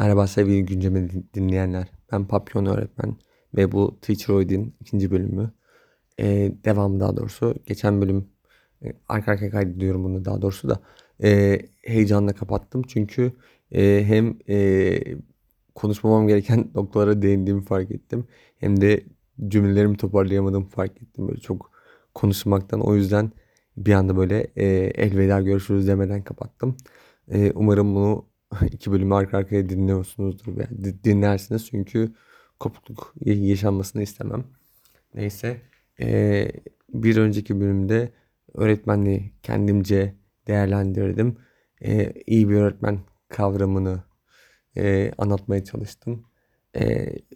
[0.00, 1.88] Merhaba sevgili günceme dinleyenler.
[2.12, 3.16] Ben Papyon öğretmen
[3.56, 5.52] ve bu Teacher Oid'in ikinci bölümü.
[6.20, 7.54] Ee, devam daha doğrusu.
[7.66, 8.28] Geçen bölüm
[8.84, 10.80] e, arka arkaya kaydediyorum bunu daha doğrusu da
[11.22, 12.82] e, heyecanla kapattım.
[12.88, 13.32] Çünkü
[13.72, 15.00] e, hem e,
[15.74, 18.26] konuşmamam gereken noktalara değindiğimi fark ettim.
[18.58, 19.04] Hem de
[19.48, 21.28] cümlelerimi toparlayamadığımı fark ettim.
[21.28, 21.70] Böyle çok
[22.14, 23.32] konuşmaktan o yüzden
[23.76, 26.76] bir anda böyle e, elveda görüşürüz demeden kapattım.
[27.32, 28.28] E, umarım bunu
[28.72, 30.68] iki bölümü arka arkaya dinliyorsunuzdur veya
[31.04, 32.14] dinlersiniz çünkü
[32.60, 34.44] kopukluk yaşanmasını istemem.
[35.14, 35.60] Neyse
[36.94, 38.12] bir önceki bölümde
[38.54, 40.14] öğretmenliği kendimce
[40.46, 41.36] değerlendirdim.
[41.82, 44.02] Ee, iyi bir öğretmen kavramını
[45.18, 46.24] anlatmaya çalıştım.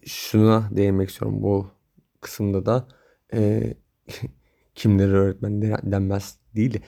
[0.07, 1.71] Şuna değinmek istiyorum bu
[2.21, 2.89] kısımda da
[3.35, 3.75] e,
[4.75, 6.81] kimleri öğretmen denmez değil.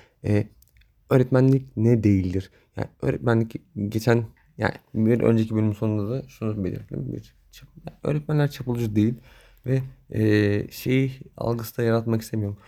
[1.11, 2.51] Öğretmenlik ne değildir?
[2.77, 3.57] Yani öğretmenlik
[3.89, 4.25] geçen
[4.59, 7.13] yani bir önceki bölüm sonunda da şunu belirttim.
[7.13, 7.35] Bir,
[7.87, 9.15] yani öğretmenler çapulcu değil
[9.67, 12.59] ve e, şeyi algısı da yaratmak istemiyorum.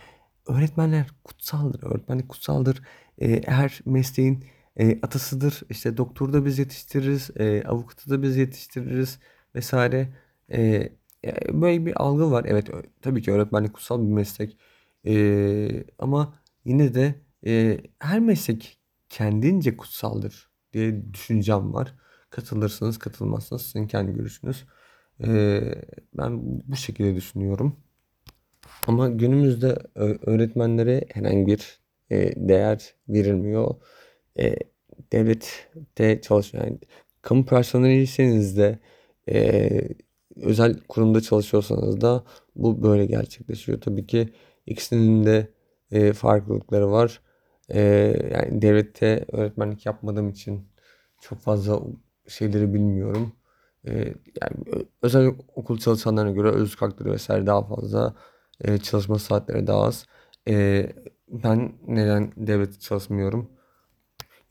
[0.47, 1.83] Öğretmenler kutsaldır.
[1.83, 2.81] Öğretmenlik kutsaldır.
[3.21, 4.45] E, her mesleğin
[4.77, 5.61] e, atasıdır.
[5.69, 7.31] İşte doktoru da biz yetiştiririz.
[7.39, 9.19] E, avukatı da biz yetiştiririz
[9.55, 10.09] vesaire.
[10.51, 10.89] E,
[11.51, 12.45] böyle bir algı var.
[12.47, 12.69] Evet
[13.01, 14.57] tabii ki öğretmenlik kutsal bir meslek.
[15.05, 16.33] E, ama
[16.65, 17.15] yine de
[17.47, 21.95] e, her meslek kendince kutsaldır diye düşüncem var.
[22.29, 23.61] Katılırsınız, katılmazsınız.
[23.61, 24.65] Sizin kendi görüşünüz.
[25.23, 25.61] E,
[26.13, 27.75] ben bu şekilde düşünüyorum.
[28.87, 29.77] Ama günümüzde
[30.25, 31.79] öğretmenlere herhangi bir
[32.11, 33.75] e, değer verilmiyor.
[34.39, 34.55] E,
[35.11, 36.79] devlette çalışan, yani
[37.21, 38.79] kamu personeliyseniz de
[39.29, 39.69] e,
[40.35, 42.23] özel kurumda çalışıyorsanız da
[42.55, 43.81] bu böyle gerçekleşiyor.
[43.81, 44.33] Tabii ki
[44.65, 45.53] ikisinin de
[45.91, 47.21] e, farklılıkları var.
[47.69, 47.81] E,
[48.33, 50.67] yani devlette öğretmenlik yapmadığım için
[51.21, 51.81] çok fazla
[52.27, 53.33] şeyleri bilmiyorum.
[53.87, 53.91] E,
[54.41, 58.15] yani özel okul çalışanlarına göre özlük hakları vesaire daha fazla.
[58.61, 60.05] E, çalışma saatleri daha az.
[60.47, 60.89] E,
[61.29, 63.49] ben neden devlette çalışmıyorum?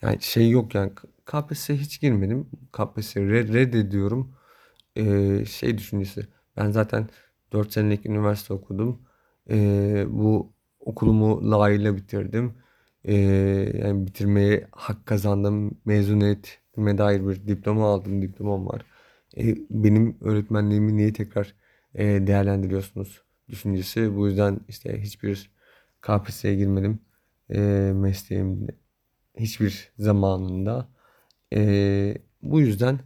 [0.03, 0.93] Yani şey yok yani
[1.27, 2.51] KPSS'ye hiç girmedim.
[2.73, 4.35] KPSS'yi red, reddediyorum.
[4.97, 6.27] E, şey düşüncesi.
[6.57, 7.09] Ben zaten
[7.53, 9.03] 4 senelik üniversite okudum.
[9.51, 12.55] E, bu okulumu layığıyla bitirdim.
[13.07, 13.15] Ee,
[13.85, 15.79] yani bitirmeye hak kazandım.
[15.85, 18.23] Mezuniyetime dair bir diploma aldım.
[18.23, 18.87] Diplomam var.
[19.39, 21.55] Ee, benim öğretmenliğimi niye tekrar
[21.95, 24.17] e, değerlendiriyorsunuz düşüncesi.
[24.17, 25.51] Bu yüzden işte hiçbir
[26.03, 27.01] KPSS'ye girmedim.
[27.51, 27.61] E,
[27.95, 28.73] mesleğimde
[29.39, 30.89] hiçbir zamanında.
[31.55, 33.01] E, bu yüzden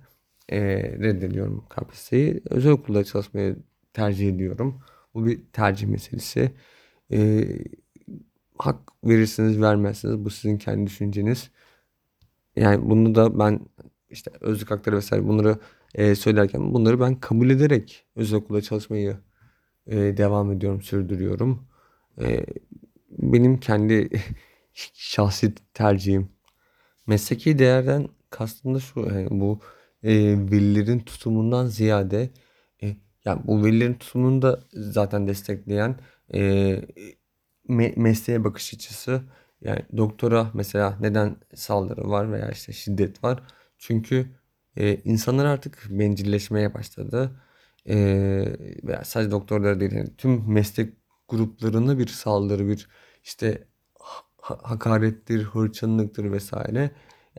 [0.48, 2.42] e, reddediyorum KPSS'yi.
[2.50, 3.56] Özel okulda çalışmayı
[3.92, 4.82] tercih ediyorum.
[5.14, 6.52] Bu bir tercih meselesi.
[7.12, 7.44] E,
[8.66, 11.50] hak verirsiniz vermezsiniz bu sizin kendi düşünceniz.
[12.56, 13.60] Yani bunu da ben
[14.10, 15.58] işte özlük hakları vesaire bunları
[15.94, 19.18] e, söylerken bunları ben kabul ederek özel okulda çalışmayı
[19.86, 21.68] e, devam ediyorum, sürdürüyorum.
[22.20, 22.46] E,
[23.10, 24.10] benim kendi
[24.94, 26.28] şahsi tercihim.
[27.06, 29.60] Mesleki değerden kastım da şu yani bu
[30.02, 30.12] e,
[30.52, 32.30] velilerin tutumundan ziyade
[32.82, 36.00] e, yani bu velilerin tutumunu da zaten destekleyen
[36.34, 36.40] e,
[37.70, 39.22] me- mesleğe bakış açısı.
[39.60, 43.42] Yani doktora mesela neden saldırı var veya işte şiddet var?
[43.78, 44.26] Çünkü
[44.76, 47.40] e, insanlar artık bencilleşmeye başladı.
[47.88, 47.96] E,
[48.84, 50.94] veya sadece doktorlara değil yani tüm meslek
[51.28, 52.88] gruplarına bir saldırı, bir
[53.24, 53.68] işte
[54.40, 56.90] ha- hakarettir, hırçınlıktır vesaire.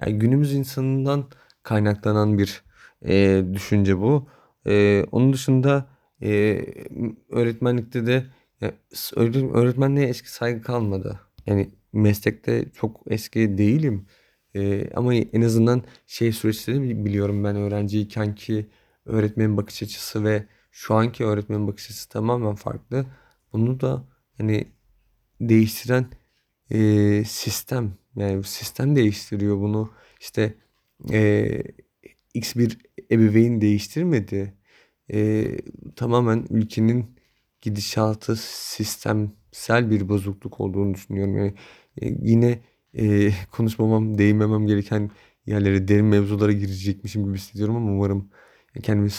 [0.02, 1.26] Yani günümüz insanından
[1.64, 2.64] kaynaklanan bir
[3.06, 4.28] e, düşünce bu.
[4.68, 5.90] E, onun dışında
[6.22, 6.62] e,
[7.30, 8.26] öğretmenlikte de
[8.62, 8.74] ya,
[9.54, 11.20] öğretmenliğe eski saygı kalmadı.
[11.46, 14.06] Yani meslekte çok eski değilim.
[14.56, 18.66] Ee, ama en azından şey süreçleri biliyorum ben öğrenciyken ki
[19.06, 23.06] öğretmenin bakış açısı ve şu anki öğretmenin bakış açısı tamamen farklı.
[23.54, 24.08] Bunu da
[24.38, 24.68] hani
[25.42, 26.06] değiştiren
[26.72, 29.92] e, sistem yani sistem değiştiriyor bunu.
[30.20, 30.54] İşte
[31.12, 31.64] e,
[32.34, 32.78] X bir
[33.12, 34.54] ebeveyn değiştirmedi.
[35.14, 35.48] E,
[35.96, 37.21] tamamen ülkenin
[37.62, 41.38] gidişatı sistemsel bir bozukluk olduğunu düşünüyorum.
[41.38, 41.54] Yani
[42.02, 42.60] e, yine
[42.94, 45.12] e, konuşmamam, değinmemem gereken
[45.46, 48.30] yerlere, derin mevzulara girecekmişim gibi hissediyorum ama umarım
[48.84, 49.10] kendimi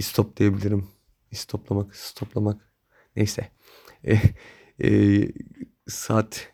[0.00, 0.88] stop diyebilirim.
[1.32, 2.72] Stoplamak, stoplamak.
[3.16, 3.48] Neyse.
[4.04, 4.18] E,
[4.84, 5.22] e,
[5.88, 6.52] saat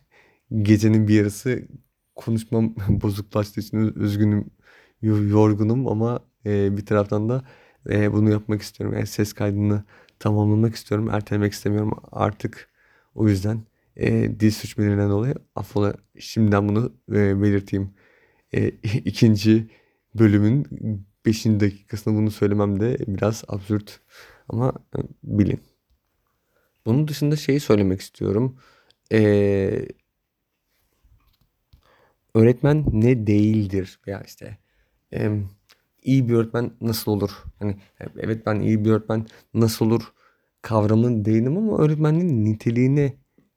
[0.62, 1.68] gecenin bir yarısı
[2.14, 4.50] konuşmam bozuklaştığı için üzgünüm,
[5.02, 7.44] yorgunum ama e, bir taraftan da
[7.90, 8.96] e, bunu yapmak istiyorum.
[8.96, 9.84] Yani ses kaydını
[10.18, 11.10] tamamlamak istiyorum.
[11.10, 12.70] Ertelemek istemiyorum artık.
[13.14, 13.60] O yüzden
[13.96, 17.94] e, dil suçmelerinden dolayı affola şimdiden bunu e, belirteyim.
[18.52, 18.68] E,
[19.04, 19.70] ikinci
[20.14, 20.66] bölümün
[21.26, 21.44] 5.
[21.46, 24.00] dakikasında bunu söylemem de biraz absürt
[24.48, 25.60] ama e, bilin.
[26.86, 28.58] Bunun dışında şeyi söylemek istiyorum.
[29.12, 29.88] Ee,
[32.34, 34.58] öğretmen ne değildir veya işte
[35.12, 35.40] e,
[36.02, 37.30] iyi bir öğretmen nasıl olur?
[37.58, 37.76] Hani
[38.18, 40.12] evet ben iyi bir öğretmen nasıl olur
[40.62, 43.16] kavramı değilim ama öğretmenin niteliğine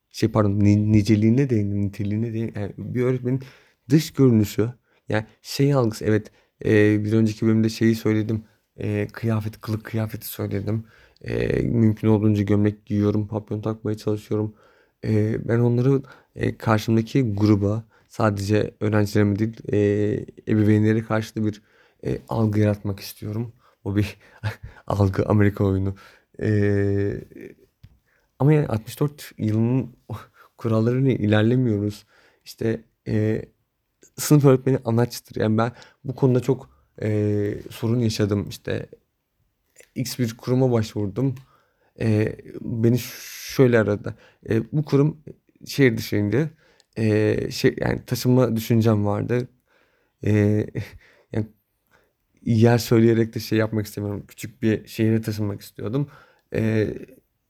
[0.09, 2.61] şey pardon ni, niceliğine değindim niteliğine değindim.
[2.61, 3.41] Yani bir öğretmenin
[3.89, 4.69] dış görünüşü
[5.09, 6.31] yani şey algısı evet
[6.65, 8.43] e, bir önceki bölümde şeyi söyledim
[8.77, 10.83] e, kıyafet kılık kıyafeti söyledim
[11.21, 14.55] e, mümkün olduğunca gömlek giyiyorum papyon takmaya çalışıyorum
[15.05, 16.01] e, ben onları
[16.35, 19.77] e, karşımdaki gruba sadece öğrencilerime değil e,
[20.47, 21.61] ebeveynlere karşı da bir
[22.05, 23.53] e, algı yaratmak istiyorum.
[23.83, 24.17] O bir
[24.87, 25.95] algı Amerika oyunu.
[26.41, 26.49] E,
[28.39, 29.95] ama yani 64 yılının
[30.57, 32.05] kurallarını ilerlemiyoruz.
[32.45, 33.45] İşte e,
[34.17, 35.41] sınıf öğretmeni anaçtır.
[35.41, 35.71] Yani ben
[36.03, 36.69] bu konuda çok
[37.01, 38.49] e, sorun yaşadım.
[38.49, 38.89] İşte
[39.95, 41.35] X bir kuruma başvurdum.
[41.99, 42.99] E, beni
[43.55, 44.15] şöyle aradı.
[44.49, 45.23] E, bu kurum
[45.67, 46.49] şehir dışıydı.
[46.97, 49.47] E, şey yani taşınma düşüncem vardı.
[50.25, 50.65] E,
[52.41, 54.25] yer söyleyerek de şey yapmak istemiyorum.
[54.27, 56.07] Küçük bir şehire taşınmak istiyordum.
[56.53, 56.93] E,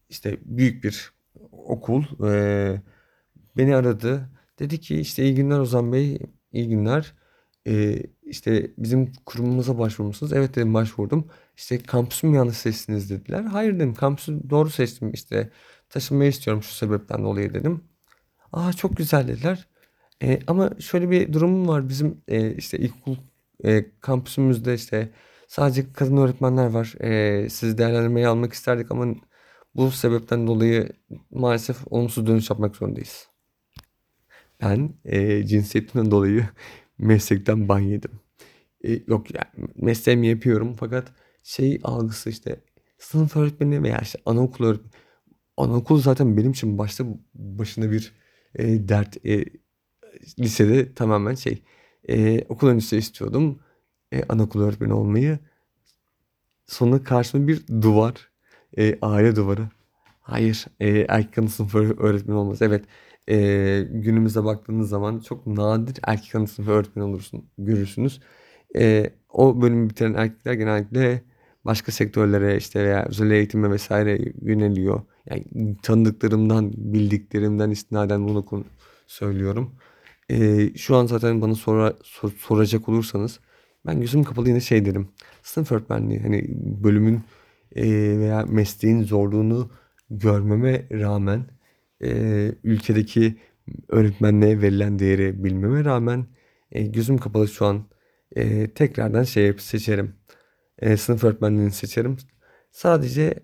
[0.09, 1.13] işte büyük bir
[1.51, 2.81] okul e,
[3.57, 4.29] beni aradı.
[4.59, 6.19] Dedi ki işte iyi günler Ozan Bey,
[6.51, 7.13] iyi günler.
[7.67, 10.33] E, işte bizim kurumumuza başvurmuşsunuz.
[10.33, 11.27] Evet dedim başvurdum.
[11.57, 13.43] İşte kampüsü mü yanlış seçtiniz dediler.
[13.43, 15.13] Hayır dedim kampüsü doğru seçtim.
[15.13, 15.49] İşte
[15.89, 17.83] taşınmayı istiyorum şu sebepten dolayı dedim.
[18.53, 19.67] Aa çok güzel dediler.
[20.23, 21.89] E, ama şöyle bir durumum var.
[21.89, 23.17] Bizim e, işte ilkokul
[23.65, 25.09] e, kampüsümüzde işte
[25.47, 26.95] sadece kadın öğretmenler var.
[27.01, 29.15] E, sizi değerlendirmeyi almak isterdik ama
[29.75, 30.89] bu sebepten dolayı
[31.31, 33.27] maalesef olumsuz dönüş yapmak zorundayız.
[34.61, 36.47] Ben e, cinsiyetimden dolayı
[36.97, 38.11] meslekten ban yedim.
[38.83, 42.61] E, yok yani mesleğimi yapıyorum fakat şey algısı işte
[42.97, 44.91] sınıf öğretmeni veya işte anaokul öğretmeni.
[45.57, 48.13] Anaokul zaten benim için başta başına bir
[48.55, 49.25] e, dert.
[49.25, 49.45] E,
[50.39, 51.63] lisede tamamen şey
[52.09, 53.59] e, okul öncesi istiyordum.
[54.11, 55.39] E, anaokul öğretmeni olmayı.
[56.67, 58.31] Sonra karşıma bir duvar.
[58.77, 59.69] E, aile duvarı.
[60.21, 60.65] Hayır.
[60.79, 62.61] E, erkek ana sınıfı öğretmeni olmaz.
[62.61, 62.85] Evet.
[63.29, 63.37] E,
[63.91, 68.21] günümüzde baktığınız zaman çok nadir erkek ana sınıfı öğretmeni olursun, görürsünüz.
[68.75, 71.23] E, o bölümü bitiren erkekler genellikle
[71.65, 75.01] başka sektörlere işte veya özel eğitime vesaire yöneliyor.
[75.25, 78.65] Yani tanıdıklarımdan, bildiklerimden istinaden bunu
[79.07, 79.75] söylüyorum.
[80.31, 83.39] Ee, şu an zaten bana sonra sor, soracak olursanız
[83.85, 85.09] ben gözüm kapalı yine şey derim.
[85.43, 86.45] Sınıf öğretmenliği hani
[86.83, 87.21] bölümün
[87.75, 87.83] e,
[88.19, 89.71] veya mesleğin zorluğunu
[90.09, 91.45] görmeme rağmen
[92.03, 92.09] e,
[92.63, 93.37] ülkedeki
[93.89, 96.25] öğretmenliğe verilen değeri bilmeme rağmen
[96.71, 97.85] e, gözüm kapalı şu an
[98.35, 100.15] e, tekrardan şey seçerim.
[100.79, 102.17] E, sınıf öğretmenliğini seçerim.
[102.71, 103.39] Sadece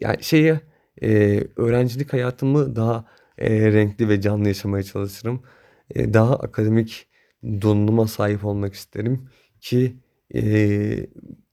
[0.00, 0.60] yani şeyi
[1.02, 3.04] e, öğrencilik hayatımı daha
[3.38, 5.42] e, renkli ve canlı yaşamaya çalışırım.
[5.90, 7.08] E, daha akademik
[7.44, 9.28] donanıma sahip olmak isterim
[9.60, 9.96] ki
[10.34, 11.06] e,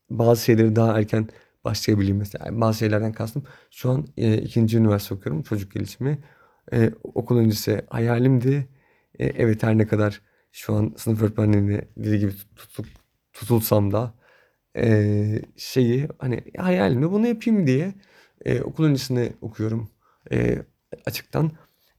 [0.10, 1.30] bazı şeyleri daha erken
[1.64, 2.18] başlayabileyim.
[2.18, 6.18] Mesela yani bazı şeylerden kastım şu an e, ikinci üniversite okuyorum çocuk gelişimi.
[6.74, 8.68] E, okul öncesi hayalimdi.
[9.20, 12.86] E, evet her ne kadar şu an sınıf öğretmenliğine dili gibi tutup,
[13.34, 14.14] tutulsam da
[14.78, 17.94] e, şeyi hani hayalimde bunu yapayım diye
[18.46, 19.90] e, okul öncesinde okuyorum
[20.32, 20.58] e,
[21.06, 21.52] açıktan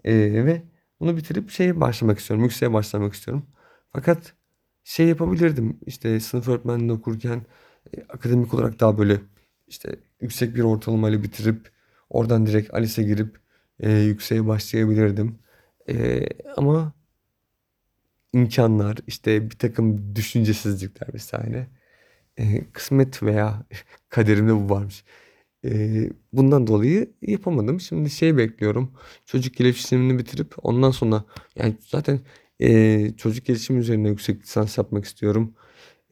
[0.04, 0.62] e, ve
[1.00, 2.44] bunu bitirip şeye başlamak istiyorum.
[2.44, 3.46] Yükseğe başlamak istiyorum.
[3.92, 4.34] Fakat
[4.84, 7.42] şey yapabilirdim işte sınıf öğretmenliğinde okurken
[7.96, 9.20] e, akademik olarak daha böyle
[9.68, 11.70] işte yüksek bir ortalamayla bitirip
[12.10, 13.36] oradan direkt ALES'e girip
[13.80, 15.38] e, yükseğe başlayabilirdim.
[15.88, 16.92] E, ama
[18.32, 21.66] imkanlar işte bir takım düşüncesizlikler vesaire
[22.36, 23.66] e, kısmet veya
[24.08, 25.04] kaderimde bu varmış.
[26.32, 27.80] Bundan dolayı yapamadım.
[27.80, 28.92] Şimdi şey bekliyorum.
[29.26, 31.24] Çocuk gelişimini bitirip ondan sonra
[31.56, 32.20] yani zaten
[32.60, 35.54] e, çocuk gelişimi üzerine yüksek lisans yapmak istiyorum.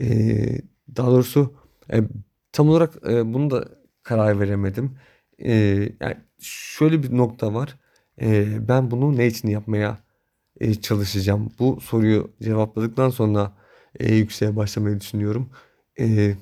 [0.00, 0.06] E,
[0.96, 1.54] daha doğrusu
[1.92, 2.00] e,
[2.52, 3.68] tam olarak e, bunu da
[4.02, 4.98] karar veremedim.
[5.44, 5.52] E,
[6.00, 7.78] yani şöyle bir nokta var.
[8.22, 9.98] E, ben bunu ne için yapmaya
[10.60, 11.52] e, çalışacağım?
[11.58, 13.52] Bu soruyu cevapladıktan sonra
[14.00, 15.50] e, yükseğe başlamayı düşünüyorum
[16.00, 16.34] e,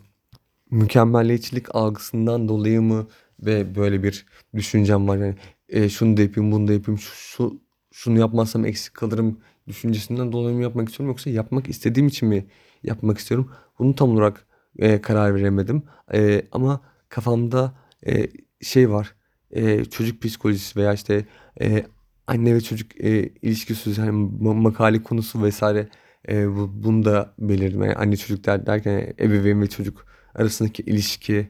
[0.71, 3.07] mükemmelliyetçilik algısından dolayı mı
[3.41, 5.17] ve böyle bir düşüncem var.
[5.17, 5.35] Yani
[5.69, 7.61] e, şunu da yapayım, bunu da yapayım, şu, şu
[7.93, 12.47] şunu yapmazsam eksik kalırım düşüncesinden dolayı mı yapmak istiyorum yoksa yapmak istediğim için mi
[12.83, 13.51] yapmak istiyorum?
[13.79, 14.47] Bunu tam olarak
[14.79, 15.83] e, karar veremedim.
[16.15, 17.75] E, ama kafamda
[18.07, 18.27] e,
[18.63, 19.15] şey var.
[19.51, 21.25] E, çocuk psikolojisi veya işte
[21.61, 21.87] e,
[22.27, 25.89] anne ve çocuk e, ilişkisi yani makale konusu vesaire
[26.29, 27.83] E, bu, bunu da belirttim.
[27.83, 30.07] Yani anne çocuk der, derken ebeveyn ve çocuk
[30.39, 31.49] arasındaki ilişki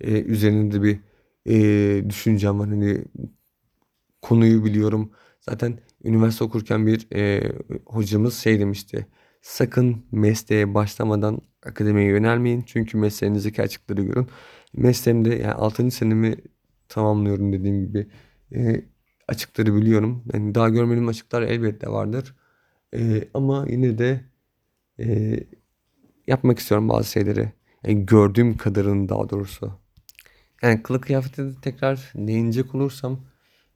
[0.00, 1.00] e, üzerinde bir
[1.46, 2.68] e, düşüncem var.
[2.68, 3.04] Hani
[4.22, 5.12] konuyu biliyorum.
[5.40, 7.52] Zaten üniversite okurken bir e,
[7.86, 9.06] hocamız şey demişti.
[9.42, 12.62] Sakın mesleğe başlamadan akademiye yönelmeyin.
[12.66, 14.28] Çünkü mesleğinizdeki açıkları görün.
[14.74, 15.90] Mesleğimde yani 6.
[15.90, 16.36] senemi
[16.88, 18.06] tamamlıyorum dediğim gibi.
[18.54, 18.84] E,
[19.28, 20.24] açıkları biliyorum.
[20.34, 22.36] Yani daha görmediğim açıklar elbette vardır.
[22.94, 24.20] E, ama yine de
[25.00, 25.36] e,
[26.26, 27.52] yapmak istiyorum bazı şeyleri.
[27.86, 29.72] Yani gördüğüm kadarını daha doğrusu.
[30.62, 33.20] Yani kılık kıyafeti de tekrar değinecek olursam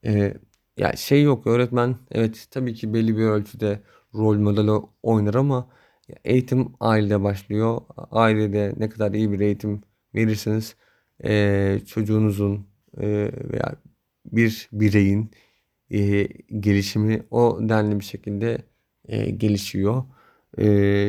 [0.04, 0.34] e,
[0.76, 3.80] ya şey yok öğretmen evet tabii ki belli bir ölçüde
[4.14, 4.68] rol model
[5.02, 5.68] oynar ama
[6.24, 7.80] eğitim ailede başlıyor.
[8.10, 9.82] Ailede ne kadar iyi bir eğitim
[10.14, 10.76] verirseniz
[11.24, 12.66] e, çocuğunuzun
[13.00, 13.06] e,
[13.52, 13.74] veya
[14.26, 15.30] bir bireyin
[15.90, 16.24] e,
[16.60, 18.58] gelişimi o denli bir şekilde
[19.08, 20.04] e, gelişiyor.
[20.58, 20.64] E,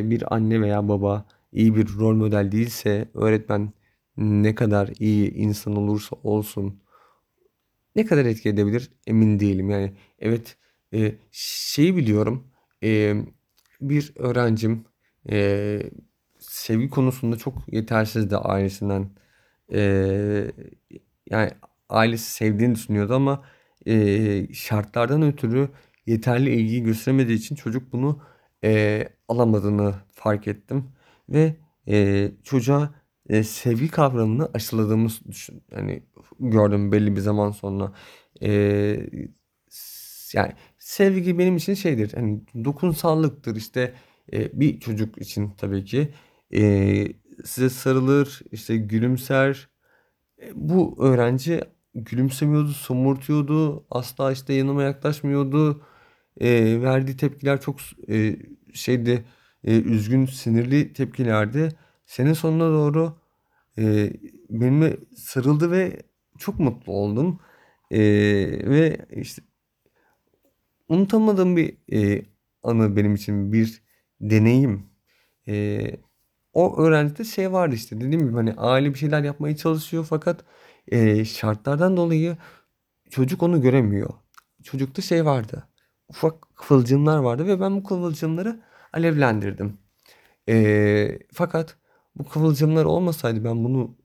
[0.10, 1.26] bir anne veya baba
[1.56, 3.74] iyi bir rol model değilse öğretmen
[4.18, 6.82] ne kadar iyi insan olursa olsun
[7.96, 9.70] ne kadar etki edebilir emin değilim.
[9.70, 10.58] Yani evet
[10.94, 12.48] e, şeyi biliyorum
[12.84, 13.16] e,
[13.82, 14.86] bir öğrencim
[15.30, 15.82] e,
[16.40, 19.10] sevgi konusunda çok yetersizdi ailesinden.
[19.74, 19.80] E,
[21.30, 21.52] yani
[21.90, 23.44] ailesi sevdiğini düşünüyordu ama
[23.88, 25.70] e, şartlardan ötürü
[26.06, 28.22] yeterli ilgiyi gösteremediği için çocuk bunu
[28.64, 30.95] e, alamadığını fark ettim.
[31.30, 31.56] Ve
[31.88, 32.94] e, çocuğa
[33.30, 35.64] e, sevgi kavramını aşıladığımız düşün.
[35.72, 36.04] Yani
[36.40, 37.94] gördüm belli bir zaman sonra.
[38.42, 38.50] E,
[40.34, 42.14] yani sevgi benim için şeydir.
[42.14, 43.94] Hani dokunsallıktır işte
[44.34, 46.14] e, bir çocuk için tabii ki.
[46.56, 47.08] E,
[47.46, 49.70] size sarılır, işte gülümser.
[50.42, 51.62] E, bu öğrenci
[51.96, 53.86] gülümsemiyordu, somurtuyordu.
[53.92, 55.84] Asla işte yanıma yaklaşmıyordu.
[56.42, 57.78] E, verdiği tepkiler çok
[58.10, 58.38] e,
[58.74, 59.26] şeydi,
[59.66, 61.70] e, üzgün, sinirli tepkilerdi.
[62.06, 63.18] Sene sonuna doğru
[63.78, 64.14] e,
[64.50, 66.04] benimle sarıldı ve
[66.38, 67.40] çok mutlu oldum.
[67.92, 68.00] E,
[68.70, 69.42] ve işte
[70.90, 72.26] unutamadığım bir e,
[72.64, 73.84] anı benim için bir
[74.22, 74.90] deneyim.
[75.48, 75.88] E,
[76.54, 80.46] o öğrencide şey vardı işte dediğim gibi hani aile bir şeyler yapmaya çalışıyor fakat
[80.88, 82.38] e, şartlardan dolayı
[83.10, 84.10] çocuk onu göremiyor.
[84.64, 85.68] Çocukta şey vardı.
[86.10, 88.62] Ufak kıvılcımlar vardı ve ben bu kıvılcımları
[88.96, 89.78] alevlendirdim.
[90.50, 91.78] E, fakat
[92.16, 93.96] bu kıvılcımlar olmasaydı ben bunu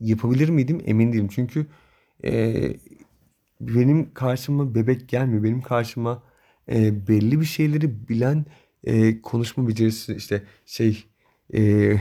[0.00, 1.28] yapabilir miydim emin değilim.
[1.28, 1.66] Çünkü
[2.24, 2.54] e,
[3.60, 5.44] benim karşıma bebek gelmiyor.
[5.44, 6.22] Benim karşıma
[6.72, 8.44] e, belli bir şeyleri bilen
[8.84, 11.04] e, konuşma becerisi işte şey
[11.54, 11.92] e,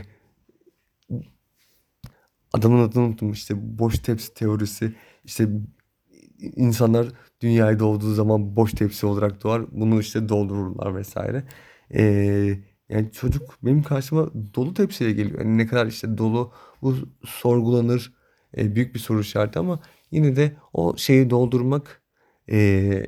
[2.53, 4.93] adamın adını unuttum işte boş tepsi teorisi
[5.25, 5.49] işte
[6.39, 7.07] insanlar
[7.41, 11.43] dünyaya doğduğu zaman boş tepsi olarak doğar bunu işte doldururlar vesaire.
[11.95, 15.39] E, yani çocuk benim karşıma dolu tepsiyle geliyor.
[15.39, 18.13] Yani ne kadar işte dolu bu sorgulanır
[18.57, 19.79] e, büyük bir soru işareti ama
[20.11, 22.01] yine de o şeyi doldurmak
[22.51, 23.07] e,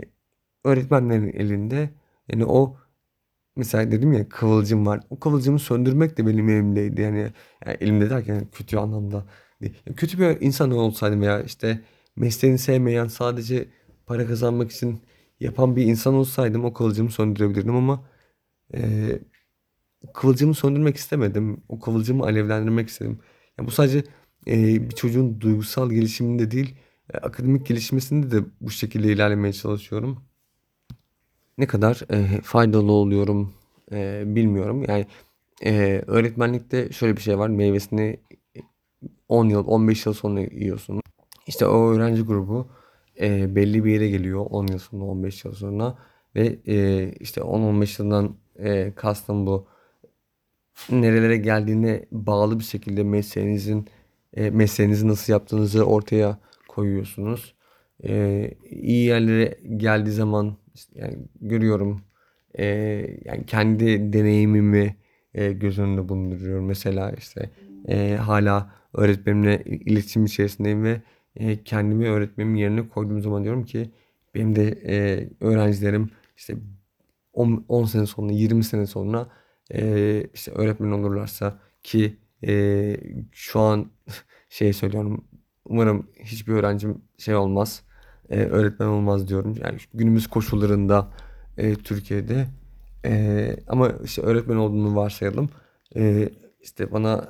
[0.63, 1.89] öğretmenlerin elinde.
[2.29, 2.77] Yani o
[3.55, 4.99] mesela dedim ya kıvılcım var.
[5.09, 7.01] O kıvılcımı söndürmek de benim elimdeydi.
[7.01, 7.19] Yani,
[7.65, 9.25] yani elimde derken kötü anlamda.
[9.61, 11.81] Yani kötü bir insan olsaydım veya işte
[12.15, 13.69] mesleğini sevmeyen sadece
[14.05, 15.01] para kazanmak için
[15.39, 18.05] yapan bir insan olsaydım o kıvılcımı söndürebilirdim ama
[18.73, 18.79] e,
[20.13, 21.63] kıvılcımı söndürmek istemedim.
[21.69, 23.19] O kıvılcımı alevlendirmek istedim.
[23.57, 24.03] Yani bu sadece
[24.47, 26.75] e, bir çocuğun duygusal gelişiminde değil,
[27.13, 30.23] e, akademik gelişmesinde de bu şekilde ilerlemeye çalışıyorum.
[31.57, 33.53] Ne kadar e, faydalı oluyorum
[33.91, 34.85] e, bilmiyorum.
[34.87, 35.07] Yani
[35.65, 37.49] e, öğretmenlikte şöyle bir şey var.
[37.49, 38.19] Meyvesini
[39.29, 41.01] 10 yıl, 15 yıl sonra yiyorsun.
[41.47, 42.67] İşte o öğrenci grubu
[43.21, 45.97] e, belli bir yere geliyor 10 yıl sonra, 15 yıl sonra
[46.35, 49.67] ve e, işte 10-15 yıldan e, kastım bu
[50.89, 53.87] nerelere geldiğine bağlı bir şekilde mesleğinizin
[54.33, 57.55] e, mesleğinizi nasıl yaptığınızı ortaya koyuyorsunuz.
[58.03, 62.01] E, iyi yerlere geldiği zaman işte yani görüyorum
[62.59, 62.65] e,
[63.25, 64.95] yani kendi deneyimimi
[65.33, 66.65] e, göz önünde bulunduruyorum.
[66.65, 67.49] Mesela işte
[67.87, 71.01] e, hala öğretmenimle iletişim içerisindeyim ve
[71.35, 73.89] e, kendimi öğretmenin yerine koyduğum zaman diyorum ki
[74.35, 76.55] benim de e, öğrencilerim işte
[77.39, 79.27] 10, 10 sene sonra 20 sene sonra
[79.73, 82.17] e, işte öğretmen olurlarsa ki
[82.47, 82.97] e,
[83.31, 83.91] şu an
[84.49, 85.25] şey söylüyorum
[85.65, 87.83] umarım hiçbir öğrencim şey olmaz
[88.29, 89.55] e, öğretmen olmaz diyorum.
[89.63, 91.07] Yani günümüz koşullarında
[91.57, 92.47] e, Türkiye'de
[93.05, 95.49] e, ama işte öğretmen olduğunu varsayalım.
[95.95, 96.29] E,
[96.61, 97.29] işte bana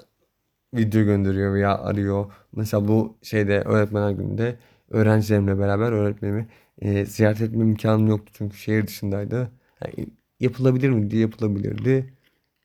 [0.74, 2.32] video gönderiyor veya arıyor.
[2.52, 6.48] Mesela bu şeyde öğretmenler gününde öğrencilerimle beraber öğretmenimi
[6.82, 9.52] e, ziyaret etme imkanım yoktu çünkü şehir dışındaydı
[9.86, 10.08] yani
[10.40, 12.14] yapılabilir mi diye yapılabilirdi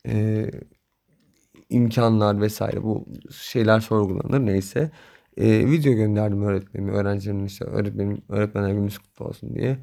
[0.06, 0.50] e,
[1.70, 4.90] imkanlar vesaire bu şeyler sorgulanır neyse.
[5.36, 9.78] E, video gönderdim öğretmenime, öğrencilerimin işte öğretmenim, öğretmenler gününüz kutlu olsun diye.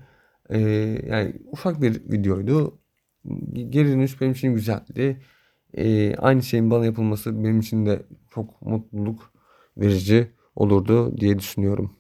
[0.50, 0.60] E,
[1.08, 2.80] yani ufak bir videoydu.
[3.54, 5.22] Geri dönüş benim için güzeldi.
[5.78, 9.34] E, aynı şeyin bana yapılması benim için de çok mutluluk
[9.78, 11.98] verici olurdu diye düşünüyorum.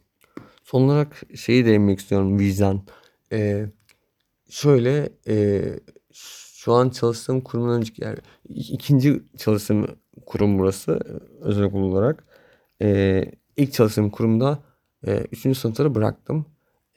[0.63, 2.85] Son olarak şeyi değinmek istiyorum vicdan.
[3.31, 3.65] E,
[4.51, 5.63] şöyle e,
[6.13, 8.17] şu an çalıştığım kurumun önceki yani
[8.49, 9.87] ikinci çalıştığım
[10.25, 10.99] kurum burası
[11.41, 12.23] özel okul olarak.
[12.81, 13.25] E,
[13.57, 14.63] ilk çalıştığım kurumda
[15.07, 16.45] e, üçüncü sınıfları bıraktım.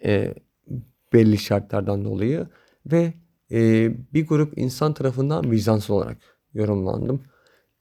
[0.05, 0.35] E,
[1.13, 2.49] belli şartlardan dolayı
[2.87, 3.15] ve
[3.53, 6.19] e, bir grup insan tarafından vicdansız olarak
[6.55, 7.23] yorumlandım.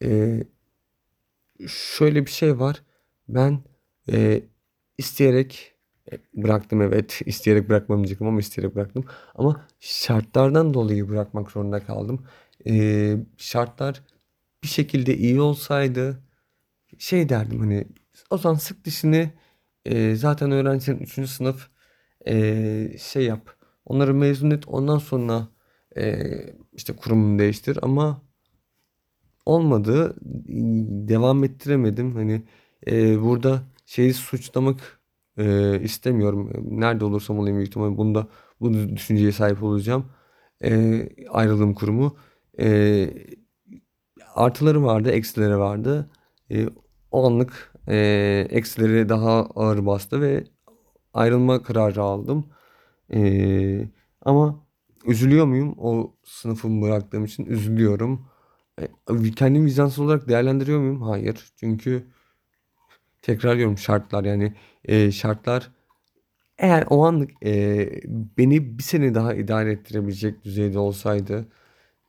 [0.03, 0.43] E,
[1.67, 2.83] şöyle bir şey var.
[3.29, 3.63] Ben
[4.11, 4.41] e,
[4.97, 5.72] isteyerek
[6.33, 7.21] bıraktım evet.
[7.25, 9.05] isteyerek bırakmam diyecektim ama isteyerek bıraktım.
[9.35, 12.25] Ama şartlardan dolayı bırakmak zorunda kaldım.
[12.67, 14.03] E, şartlar
[14.63, 16.19] bir şekilde iyi olsaydı
[16.97, 17.87] şey derdim hani
[18.29, 19.33] o zaman sık dişini
[19.85, 21.29] e, zaten öğrencilerin 3.
[21.29, 21.69] sınıf
[22.27, 23.55] e, şey yap.
[23.85, 25.47] Onları mezun et ondan sonra
[25.97, 26.19] e,
[26.73, 28.21] işte kurumunu değiştir ama
[29.45, 30.15] olmadı.
[31.09, 32.15] Devam ettiremedim.
[32.15, 32.43] Hani
[32.87, 34.99] e, burada şeyi suçlamak
[35.37, 36.51] e, istemiyorum.
[36.79, 38.27] Nerede olursam olayım büyük ihtimalle bunda
[38.61, 40.05] bu düşünceye sahip olacağım.
[40.63, 42.17] E, ayrıldığım kurumu.
[42.59, 43.09] E,
[44.35, 46.09] artıları vardı, eksileri vardı.
[46.51, 46.67] E,
[47.11, 50.43] o anlık e, eksileri daha ağır bastı ve
[51.13, 52.45] ayrılma kararı aldım.
[53.13, 53.89] E,
[54.21, 54.65] ama
[55.05, 55.75] üzülüyor muyum?
[55.77, 58.27] O sınıfımı bıraktığım için üzülüyorum.
[58.81, 58.87] E,
[59.35, 61.01] kendimi vicdansız olarak değerlendiriyor muyum?
[61.01, 61.51] Hayır.
[61.55, 62.07] Çünkü
[63.23, 64.53] tekrarlıyorum şartlar yani
[64.85, 65.71] e, şartlar
[66.57, 67.89] eğer o anlık e,
[68.37, 71.47] beni bir sene daha idare ettirebilecek düzeyde olsaydı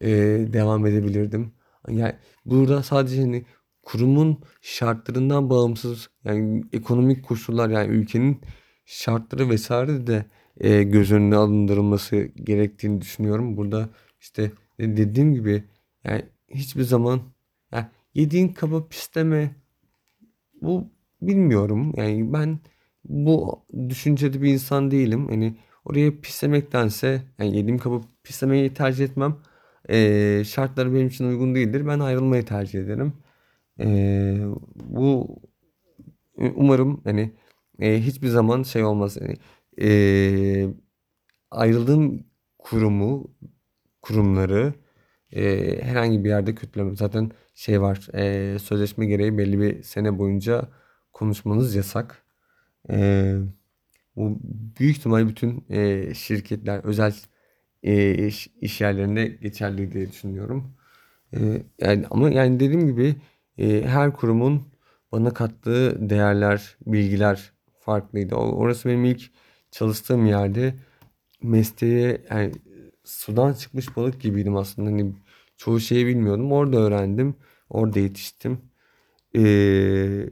[0.00, 0.10] e,
[0.52, 1.52] devam edebilirdim.
[1.88, 2.14] Yani
[2.46, 3.44] burada sadece hani
[3.82, 8.40] kurumun şartlarından bağımsız yani ekonomik koşullar yani ülkenin
[8.84, 10.26] şartları vesaire de
[10.60, 13.56] e, göz önüne alındırılması gerektiğini düşünüyorum.
[13.56, 13.88] Burada
[14.20, 15.64] işte dediğim gibi
[16.04, 17.20] yani hiçbir zaman
[17.72, 19.56] yani yediğin kaba pisleme
[20.62, 21.92] bu bilmiyorum.
[21.96, 22.58] Yani ben
[23.04, 25.28] bu düşüncede bir insan değilim.
[25.28, 29.36] Hani oraya pislemektense yani yediğim kabı pislemeyi tercih etmem.
[29.90, 31.86] Ee, şartları benim için uygun değildir.
[31.86, 33.12] Ben ayrılmayı tercih ederim.
[33.80, 34.38] Ee,
[34.76, 35.38] bu
[36.38, 37.32] umarım hani
[37.80, 39.18] e, hiçbir zaman şey olmaz.
[39.20, 39.36] Yani,
[39.80, 40.68] e,
[41.50, 42.24] ayrıldığım
[42.58, 43.34] kurumu,
[44.02, 44.74] kurumları
[45.32, 46.96] e, herhangi bir yerde kötülemem.
[46.96, 50.68] Zaten şey var, e, sözleşme gereği belli bir sene boyunca
[51.14, 52.24] konuşmanız yasak.
[52.90, 53.36] E,
[54.16, 54.38] bu
[54.78, 57.14] büyük ihtimal bütün e, şirketler, özel
[57.82, 60.76] e, iş, iş yerlerinde geçerli diye düşünüyorum.
[61.34, 63.16] E, yani ama yani dediğim gibi
[63.58, 64.62] e, her kurumun
[65.12, 68.34] bana kattığı değerler, bilgiler farklıydı.
[68.34, 69.30] Orası benim ilk
[69.70, 70.74] çalıştığım yerde
[71.42, 72.52] mesleğe yani
[73.04, 74.90] sudan çıkmış balık gibiydim aslında.
[74.90, 75.14] Hani
[75.56, 76.52] çoğu şeyi bilmiyordum.
[76.52, 77.34] Orada öğrendim.
[77.70, 78.58] Orada yetiştim.
[79.36, 80.30] Ee,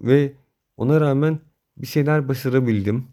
[0.00, 0.32] ve
[0.76, 1.40] ona rağmen
[1.76, 3.08] bir şeyler başarabildim.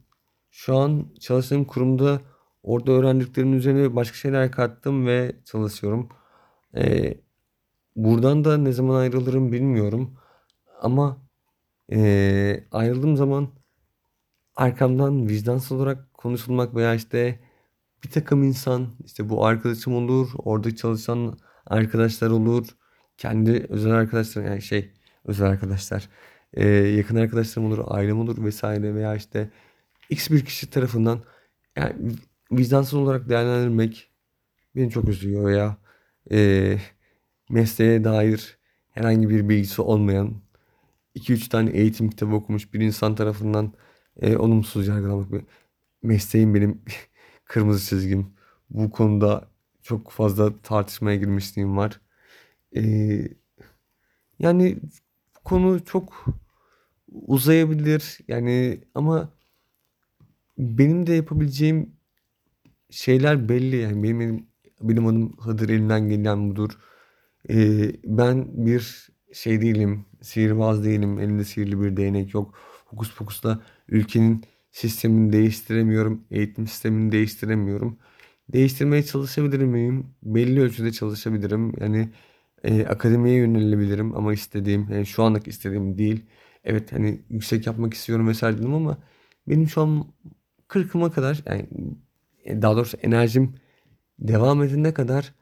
[0.51, 2.21] Şu an çalıştığım kurumda
[2.63, 6.09] orada öğrendiklerimin üzerine başka şeyler kattım ve çalışıyorum.
[6.75, 7.17] Ee,
[7.95, 10.17] buradan da ne zaman ayrılırım bilmiyorum.
[10.81, 11.17] Ama
[11.91, 13.49] ee, ayrıldığım zaman
[14.55, 17.39] arkamdan vicdansız olarak konuşulmak veya işte
[18.03, 22.67] bir takım insan işte bu arkadaşım olur, orada çalışan arkadaşlar olur,
[23.17, 24.91] kendi özel arkadaşlar yani şey
[25.25, 26.09] özel arkadaşlar
[26.53, 29.49] e, yakın arkadaşlarım olur, ailem olur vesaire veya işte
[30.09, 31.23] x bir kişi tarafından
[31.75, 32.13] yani
[32.51, 34.11] vicdansız olarak değerlendirmek
[34.75, 35.77] beni çok üzüyor ya.
[36.31, 36.77] E,
[37.49, 38.59] mesleğe dair
[38.89, 40.41] herhangi bir bilgisi olmayan
[41.15, 43.73] 2-3 tane eğitim kitabı okumuş bir insan tarafından
[44.21, 45.43] e, olumsuz yargılamak.
[46.03, 46.81] Mesleğim benim
[47.45, 48.33] kırmızı çizgim.
[48.69, 49.51] Bu konuda
[49.83, 52.01] çok fazla tartışmaya girmişliğim var.
[52.75, 52.81] E,
[54.39, 54.79] yani
[55.45, 56.25] konu çok
[57.11, 59.33] uzayabilir yani ama
[60.57, 61.95] benim de yapabileceğim
[62.89, 64.47] şeyler belli yani benim benim,
[64.81, 66.71] benim adım Hıdır elimden gelen budur.
[67.49, 72.55] Ee, ben bir şey değilim, sihirbaz değilim, elimde sihirli bir değnek yok.
[72.91, 77.97] Fokus fokusla ülkenin sistemini değiştiremiyorum, eğitim sistemini değiştiremiyorum.
[78.53, 80.07] Değiştirmeye çalışabilir miyim?
[80.23, 81.73] Belli ölçüde çalışabilirim.
[81.79, 82.09] Yani
[82.63, 86.25] e, akademiye yönelebilirim ama istediğim, yani şu anlık istediğim değil.
[86.63, 88.97] Evet hani yüksek yapmak istiyorum vesaire dedim ama
[89.47, 90.05] benim şu an
[90.67, 91.67] kırkıma kadar yani
[92.45, 93.55] e, daha doğrusu enerjim
[94.19, 95.33] devam edene kadar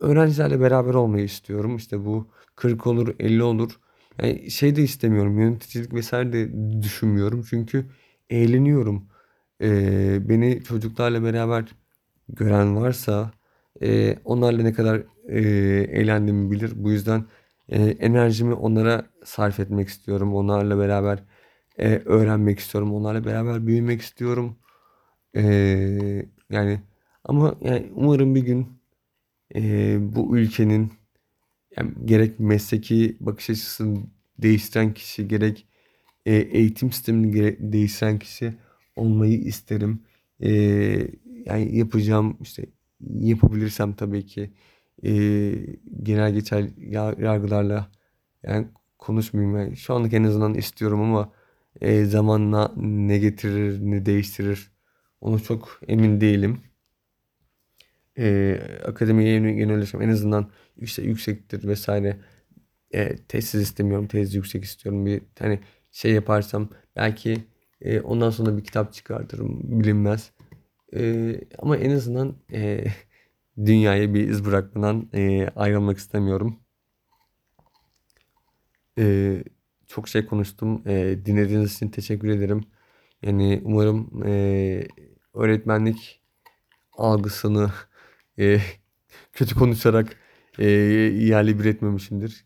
[0.00, 1.76] öğrencilerle beraber olmayı istiyorum.
[1.76, 3.80] İşte bu 40 olur, 50 olur.
[4.22, 5.38] Yani şey de istemiyorum.
[5.40, 7.44] Yöneticilik vesaire de düşünmüyorum.
[7.50, 7.86] Çünkü
[8.30, 9.08] eğleniyorum.
[9.62, 11.64] Ee, beni çocuklarla beraber
[12.28, 13.32] gören varsa
[13.82, 15.40] e, onlarla ne kadar e,
[16.00, 16.72] eğlendiğimi bilir.
[16.76, 17.24] Bu yüzden
[17.68, 20.34] e, enerjimi onlara sarf etmek istiyorum.
[20.34, 21.24] Onlarla beraber
[21.78, 22.94] e, öğrenmek istiyorum.
[22.94, 24.58] Onlarla beraber büyümek istiyorum.
[25.36, 25.42] E,
[26.50, 26.80] yani
[27.24, 28.68] ama yani umarım bir gün
[29.54, 30.92] e, bu ülkenin
[31.76, 33.98] yani gerek mesleki bakış açısını
[34.38, 35.66] değiştiren kişi gerek
[36.26, 38.54] e, eğitim sistemini değiştiren kişi
[38.96, 40.02] olmayı isterim.
[40.40, 40.50] E,
[41.46, 42.66] yani yapacağım işte
[43.00, 44.52] yapabilirsem tabii ki
[45.04, 45.10] e,
[46.02, 47.88] genel geçer ya- yargılarla
[48.42, 49.56] yani konuşmayayım.
[49.58, 51.32] Yani şu anlık en azından istiyorum ama
[51.80, 54.72] e, zamanla ne getirir ne değiştirir
[55.20, 56.60] onu çok emin değilim.
[58.18, 62.16] E, akademiye yön- yönelirsem en azından işte yüksektir vesaire
[62.94, 64.08] e, tezsiz istemiyorum.
[64.08, 65.06] Tez yüksek istiyorum.
[65.06, 65.60] Bir hani
[65.92, 67.38] şey yaparsam belki
[67.80, 69.80] e, ondan sonra bir kitap çıkartırım.
[69.80, 70.32] Bilinmez.
[70.96, 72.84] E, ama en azından e,
[73.58, 76.60] dünyaya bir iz bırakmadan e, ayrılmak istemiyorum.
[78.98, 79.44] E,
[79.86, 80.82] çok şey konuştum.
[80.88, 82.64] E, dinlediğiniz için teşekkür ederim.
[83.22, 84.86] Yani umarım e,
[85.34, 86.22] öğretmenlik
[86.92, 87.70] algısını
[88.38, 88.60] e,
[89.32, 90.16] kötü konuşarak
[90.58, 92.44] e, yerle bir etmemişimdir.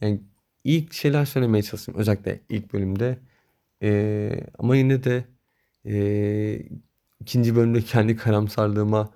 [0.00, 0.20] Yani
[0.64, 1.94] ilk şeyler söylemeye çalıştım.
[1.98, 3.18] Özellikle ilk bölümde.
[3.82, 5.24] Ee, ama yine de
[5.86, 6.62] ee,
[7.20, 9.10] ikinci bölümde kendi karamsarlığıma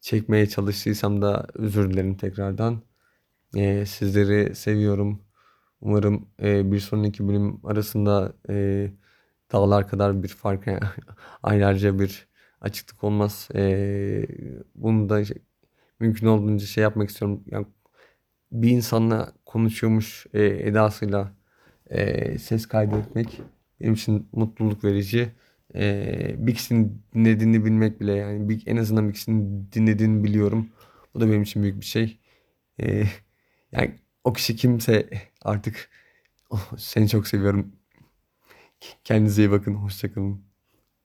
[0.00, 2.82] çekmeye çalıştıysam da özür dilerim tekrardan.
[3.56, 5.22] Ee, sizleri seviyorum.
[5.80, 8.90] Umarım ee, bir sonraki bölüm arasında ee,
[9.52, 10.66] dağlar kadar bir fark,
[11.42, 12.28] aylarca bir
[12.60, 13.48] açıklık olmaz.
[13.54, 14.26] Ee,
[14.74, 15.42] bunu da şey-
[16.00, 17.44] mümkün olduğunca şey yapmak istiyorum.
[17.46, 17.66] Yani
[18.52, 21.32] bir insanla konuşuyormuş e, edasıyla
[21.90, 23.40] e, ses kaydetmek
[23.80, 25.32] benim için mutluluk verici.
[25.74, 30.70] E, bir kişinin dinlediğini bilmek bile yani bir, en azından kişinin dinlediğini biliyorum.
[31.14, 32.20] Bu da benim için büyük bir şey.
[32.80, 33.04] E,
[33.72, 35.10] yani o kişi kimse
[35.42, 35.90] artık
[36.50, 37.72] oh, seni çok seviyorum.
[39.04, 39.74] Kendinize iyi bakın.
[39.74, 40.47] Hoşça kalın.